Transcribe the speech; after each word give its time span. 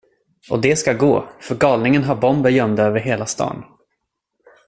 Och 0.49 0.61
det 0.61 0.75
ska 0.75 0.93
gå, 0.93 1.29
för 1.39 1.55
galningen 1.55 2.03
har 2.03 2.15
bomber 2.15 2.49
gömda 2.49 2.83
över 2.83 2.99
hela 2.99 3.25
stan. 3.25 3.63